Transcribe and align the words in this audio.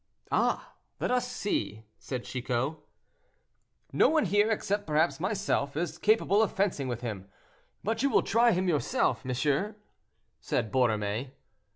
"Ah! 0.31 0.73
let 0.99 1.11
us 1.11 1.31
see," 1.31 1.83
said 1.99 2.23
Chicot. 2.23 2.73
"No 3.93 4.09
one 4.09 4.25
here, 4.25 4.49
except 4.49 4.87
perhaps 4.87 5.19
myself, 5.19 5.77
is 5.77 5.99
capable 5.99 6.41
of 6.41 6.51
fencing 6.51 6.87
with 6.87 7.01
him; 7.01 7.29
but 7.83 8.03
will 8.03 8.13
you 8.15 8.21
try 8.23 8.51
him 8.51 8.67
yourself, 8.67 9.23
monsieur?" 9.23 9.75
said 10.39 10.71
Borromée. 10.71 11.29